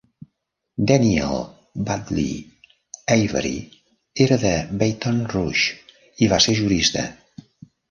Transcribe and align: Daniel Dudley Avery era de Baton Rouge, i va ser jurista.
Daniel 0.91 1.43
Dudley 1.89 2.31
Avery 3.17 3.53
era 4.27 4.35
de 4.47 4.55
Baton 4.81 5.23
Rouge, 5.35 5.79
i 6.25 6.33
va 6.35 6.43
ser 6.49 6.59
jurista. 6.65 7.09